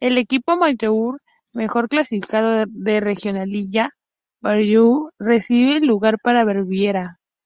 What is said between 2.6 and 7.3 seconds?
de Regionalliga Bayern recibe el lugar para Baviera.